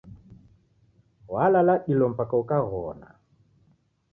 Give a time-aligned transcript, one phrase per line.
[1.33, 3.07] Walala dilo mpaka ukaghona.